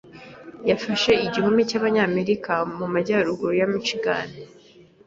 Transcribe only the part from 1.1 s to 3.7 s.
igihome cyabanyamerika mumajyaruguru ya